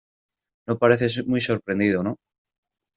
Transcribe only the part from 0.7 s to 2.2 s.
pareces muy sorprendido, no.